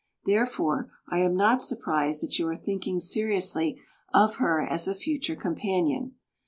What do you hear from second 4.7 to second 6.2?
a future companion.